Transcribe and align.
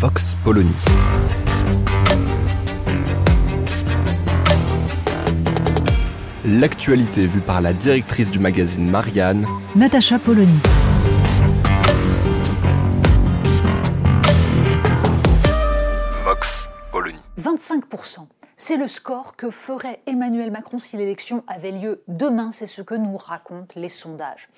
Vox 0.00 0.36
Polony. 0.44 0.70
L'actualité 6.44 7.26
vue 7.26 7.40
par 7.40 7.60
la 7.60 7.72
directrice 7.72 8.30
du 8.30 8.38
magazine 8.38 8.88
Marianne, 8.88 9.44
Natacha 9.74 10.20
Polony. 10.20 10.56
Vox 16.22 16.68
Polony. 16.92 17.18
25%. 17.40 18.28
C'est 18.54 18.76
le 18.76 18.86
score 18.86 19.34
que 19.34 19.50
ferait 19.50 20.00
Emmanuel 20.06 20.52
Macron 20.52 20.78
si 20.78 20.96
l'élection 20.96 21.42
avait 21.48 21.72
lieu 21.72 22.04
demain. 22.06 22.52
C'est 22.52 22.66
ce 22.66 22.82
que 22.82 22.94
nous 22.94 23.16
racontent 23.16 23.74
les 23.74 23.88
sondages. 23.88 24.48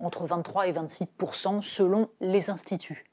Entre 0.00 0.24
23 0.24 0.68
et 0.68 0.72
26% 0.72 1.60
selon 1.60 2.08
les 2.22 2.48
instituts. 2.48 3.04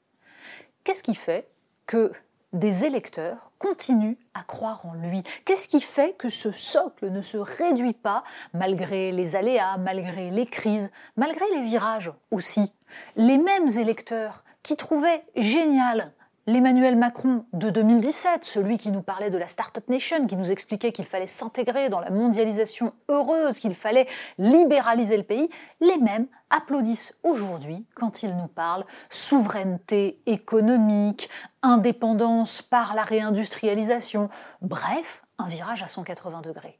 Qu'est-ce 0.84 1.02
qui 1.02 1.14
fait? 1.14 1.50
Que 1.86 2.12
des 2.52 2.84
électeurs 2.84 3.52
continuent 3.58 4.16
à 4.32 4.42
croire 4.44 4.86
en 4.86 4.94
lui. 4.94 5.22
Qu'est-ce 5.44 5.68
qui 5.68 5.80
fait 5.80 6.16
que 6.16 6.28
ce 6.28 6.52
socle 6.52 7.10
ne 7.10 7.20
se 7.20 7.36
réduit 7.36 7.92
pas 7.92 8.22
malgré 8.52 9.10
les 9.12 9.36
aléas, 9.36 9.76
malgré 9.78 10.30
les 10.30 10.46
crises, 10.46 10.92
malgré 11.16 11.44
les 11.54 11.62
virages 11.62 12.12
aussi? 12.30 12.72
Les 13.16 13.38
mêmes 13.38 13.68
électeurs 13.68 14.44
qui 14.62 14.76
trouvaient 14.76 15.20
génial 15.36 16.12
L'Emmanuel 16.46 16.94
Macron 16.96 17.46
de 17.54 17.70
2017, 17.70 18.44
celui 18.44 18.76
qui 18.76 18.90
nous 18.90 19.00
parlait 19.00 19.30
de 19.30 19.38
la 19.38 19.46
Startup 19.46 19.88
Nation, 19.88 20.26
qui 20.26 20.36
nous 20.36 20.52
expliquait 20.52 20.92
qu'il 20.92 21.06
fallait 21.06 21.24
s'intégrer 21.24 21.88
dans 21.88 22.00
la 22.00 22.10
mondialisation 22.10 22.92
heureuse, 23.08 23.58
qu'il 23.58 23.74
fallait 23.74 24.06
libéraliser 24.36 25.16
le 25.16 25.22
pays, 25.22 25.48
les 25.80 25.96
mêmes 25.96 26.26
applaudissent 26.50 27.16
aujourd'hui 27.22 27.86
quand 27.94 28.22
il 28.22 28.36
nous 28.36 28.46
parle 28.46 28.84
souveraineté 29.08 30.20
économique, 30.26 31.30
indépendance 31.62 32.60
par 32.60 32.94
la 32.94 33.04
réindustrialisation, 33.04 34.28
bref, 34.60 35.24
un 35.38 35.48
virage 35.48 35.82
à 35.82 35.86
180 35.86 36.42
degrés. 36.42 36.78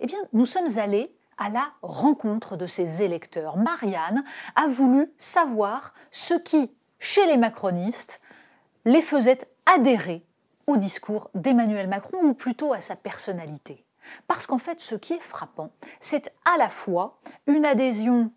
Eh 0.00 0.06
bien, 0.06 0.18
nous 0.32 0.46
sommes 0.46 0.76
allés 0.76 1.14
à 1.38 1.50
la 1.50 1.68
rencontre 1.82 2.56
de 2.56 2.66
ces 2.66 3.04
électeurs. 3.04 3.58
Marianne 3.58 4.24
a 4.56 4.66
voulu 4.66 5.12
savoir 5.18 5.94
ce 6.10 6.34
qui, 6.34 6.74
chez 6.98 7.24
les 7.26 7.36
macronistes, 7.36 8.20
les 8.88 9.02
faisait 9.02 9.38
adhérer 9.66 10.24
au 10.66 10.78
discours 10.78 11.30
d'Emmanuel 11.34 11.88
Macron 11.88 12.22
ou 12.22 12.32
plutôt 12.32 12.72
à 12.72 12.80
sa 12.80 12.96
personnalité. 12.96 13.84
Parce 14.26 14.46
qu'en 14.46 14.56
fait, 14.56 14.80
ce 14.80 14.94
qui 14.94 15.12
est 15.12 15.20
frappant, 15.20 15.70
c'est 16.00 16.32
à 16.46 16.56
la 16.56 16.70
fois 16.70 17.18
une 17.46 17.66
adhésion 17.66 18.30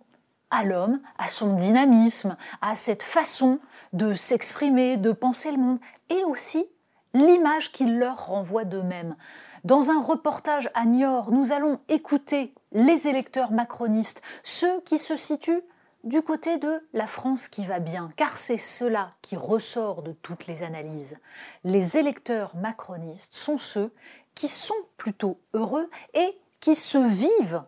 à 0.50 0.66
l'homme, 0.66 1.00
à 1.18 1.30
son 1.30 1.56
dynamisme, 1.56 2.36
à 2.62 2.76
cette 2.76 3.02
façon 3.02 3.60
de 3.94 4.14
s'exprimer, 4.14 4.98
de 4.98 5.14
penser 5.14 5.52
le 5.52 5.58
monde, 5.58 5.80
et 6.10 6.22
aussi 6.26 6.66
l'image 7.14 7.72
qu'il 7.72 7.98
leur 7.98 8.28
renvoie 8.28 8.66
d'eux-mêmes. 8.66 9.16
Dans 9.64 9.90
un 9.90 10.02
reportage 10.02 10.70
à 10.74 10.84
Niort, 10.84 11.32
nous 11.32 11.54
allons 11.54 11.80
écouter 11.88 12.54
les 12.74 13.08
électeurs 13.08 13.52
macronistes, 13.54 14.22
ceux 14.44 14.82
qui 14.82 14.98
se 14.98 15.16
situent 15.16 15.64
du 16.04 16.22
côté 16.22 16.58
de 16.58 16.88
la 16.94 17.08
France 17.08 17.48
qui 17.48 17.66
va 17.66 17.80
bien, 17.80 18.12
car 18.16 18.38
c'est 18.38 18.58
cela 18.58 19.10
qui 19.22 19.36
ressort 19.36 20.02
de 20.02 20.12
toutes 20.12 20.48
les 20.48 20.64
analyses. 20.64 21.18
Les 21.64 21.98
électeurs 21.98 22.56
macronistes 22.56 23.34
sont 23.34 23.58
ceux 23.58 23.94
qui 24.36 24.48
sont 24.48 24.74
plutôt 24.98 25.40
heureux 25.54 25.90
et 26.14 26.38
qui 26.60 26.76
se 26.76 26.98
vivent 26.98 27.64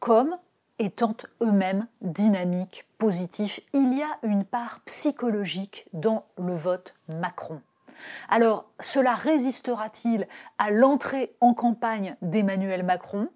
comme 0.00 0.36
étant 0.78 1.14
eux-mêmes 1.42 1.86
dynamiques, 2.00 2.86
positifs. 2.98 3.60
Il 3.72 3.96
y 3.96 4.02
a 4.02 4.18
une 4.22 4.44
part 4.44 4.80
psychologique 4.80 5.86
dans 5.92 6.24
le 6.36 6.54
vote 6.54 6.94
Macron. 7.08 7.60
Alors, 8.28 8.70
cela 8.78 9.14
résistera-t-il 9.14 10.28
à 10.58 10.70
l'entrée 10.70 11.34
en 11.40 11.52
campagne 11.52 12.16
d'Emmanuel 12.22 12.84
Macron? 12.84 13.28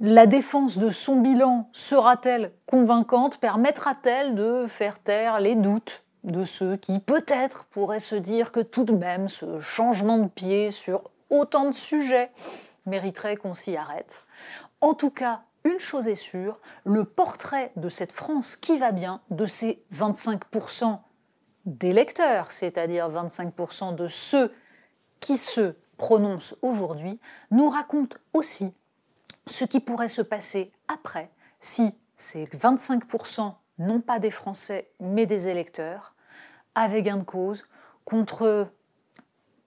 La 0.00 0.26
défense 0.26 0.78
de 0.78 0.90
son 0.90 1.16
bilan 1.16 1.68
sera-t-elle 1.72 2.52
convaincante? 2.66 3.38
Permettra-t-elle 3.38 4.34
de 4.34 4.66
faire 4.66 4.98
taire 4.98 5.40
les 5.40 5.54
doutes 5.54 6.04
de 6.24 6.44
ceux 6.44 6.76
qui 6.76 6.98
peut-être 6.98 7.64
pourraient 7.66 8.00
se 8.00 8.16
dire 8.16 8.52
que 8.52 8.60
tout 8.60 8.84
de 8.84 8.92
même 8.92 9.28
ce 9.28 9.58
changement 9.60 10.18
de 10.18 10.28
pied 10.28 10.70
sur 10.70 11.04
autant 11.30 11.66
de 11.66 11.74
sujets 11.74 12.30
mériterait 12.84 13.36
qu'on 13.36 13.54
s'y 13.54 13.76
arrête? 13.76 14.22
En 14.80 14.94
tout 14.94 15.10
cas, 15.10 15.42
une 15.64 15.78
chose 15.78 16.06
est 16.06 16.14
sûre, 16.14 16.60
le 16.84 17.04
portrait 17.04 17.72
de 17.76 17.88
cette 17.88 18.12
France 18.12 18.56
qui 18.56 18.76
va 18.76 18.92
bien, 18.92 19.20
de 19.30 19.46
ces 19.46 19.82
25% 19.94 20.98
d'électeurs, 21.64 22.52
c'est-à-dire 22.52 23.10
25% 23.10 23.94
de 23.96 24.06
ceux 24.06 24.52
qui 25.20 25.38
se 25.38 25.74
prononcent 25.96 26.54
aujourd'hui, 26.62 27.18
nous 27.50 27.68
raconte 27.68 28.18
aussi 28.32 28.72
ce 29.46 29.64
qui 29.64 29.80
pourrait 29.80 30.08
se 30.08 30.22
passer 30.22 30.72
après 30.88 31.30
si 31.60 31.94
ces 32.16 32.44
25% 32.46 33.54
non 33.78 34.00
pas 34.00 34.18
des 34.18 34.30
Français 34.30 34.88
mais 35.00 35.26
des 35.26 35.48
électeurs 35.48 36.14
avaient 36.74 37.02
gain 37.02 37.16
de 37.16 37.24
cause 37.24 37.64
contre 38.04 38.68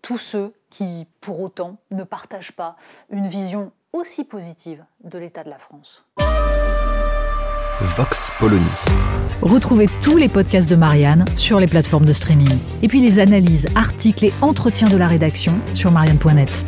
tous 0.01 0.17
ceux 0.17 0.53
qui, 0.69 1.07
pour 1.21 1.39
autant, 1.41 1.77
ne 1.91 2.03
partagent 2.03 2.53
pas 2.53 2.75
une 3.09 3.27
vision 3.27 3.71
aussi 3.91 4.23
positive 4.23 4.85
de 5.03 5.17
l'état 5.17 5.43
de 5.43 5.49
la 5.49 5.57
France. 5.57 6.05
Vox 7.81 8.29
Polony. 8.39 8.65
Retrouvez 9.41 9.87
tous 10.01 10.17
les 10.17 10.27
podcasts 10.27 10.69
de 10.69 10.75
Marianne 10.75 11.25
sur 11.37 11.59
les 11.59 11.67
plateformes 11.67 12.05
de 12.05 12.13
streaming. 12.13 12.59
Et 12.81 12.87
puis 12.87 13.01
les 13.01 13.19
analyses, 13.19 13.67
articles 13.75 14.25
et 14.25 14.33
entretiens 14.41 14.89
de 14.89 14.97
la 14.97 15.07
rédaction 15.07 15.59
sur 15.73 15.91
marianne.net. 15.91 16.65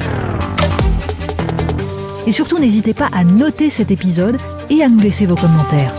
Et 2.27 2.31
surtout, 2.31 2.59
n'hésitez 2.59 2.93
pas 2.93 3.09
à 3.11 3.23
noter 3.23 3.69
cet 3.69 3.91
épisode 3.91 4.37
et 4.69 4.83
à 4.83 4.89
nous 4.89 4.99
laisser 4.99 5.25
vos 5.25 5.35
commentaires. 5.35 5.93